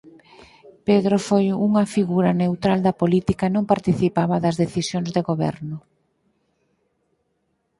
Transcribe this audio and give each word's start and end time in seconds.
Pedro 0.87 1.15
foi 1.27 1.45
unha 1.67 1.83
figura 1.95 2.31
neutral 2.41 2.79
da 2.87 2.97
política 3.01 3.43
e 3.47 3.53
non 3.55 3.69
participaba 3.73 4.35
das 4.43 4.59
decisións 4.63 5.09
de 5.15 5.21
goberno. 5.29 5.77